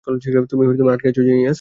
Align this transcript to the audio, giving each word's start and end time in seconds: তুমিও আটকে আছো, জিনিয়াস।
তুমিও 0.49 0.67
আটকে 0.89 1.07
আছো, 1.09 1.21
জিনিয়াস। 1.21 1.49